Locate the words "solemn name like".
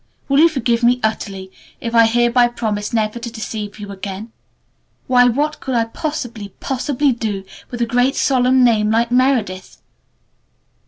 8.15-9.11